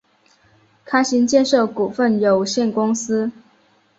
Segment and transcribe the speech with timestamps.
[0.83, 3.31] 开心建设股份有限公司